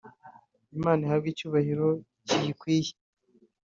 [0.77, 1.87] Imana ihabwe icyubahiro
[2.27, 2.91] kiyikwiye